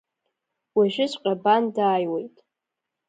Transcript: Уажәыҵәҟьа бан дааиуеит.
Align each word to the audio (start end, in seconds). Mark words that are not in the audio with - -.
Уажәыҵәҟьа 0.77 1.33
бан 1.43 1.63
дааиуеит. 1.75 2.35